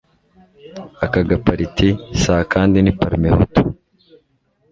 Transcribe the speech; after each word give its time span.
ako 1.03 1.19
gapariti 1.29 1.89
si 2.19 2.29
akandi 2.41 2.77
ni 2.81 2.91
parmehutu. 3.01 3.61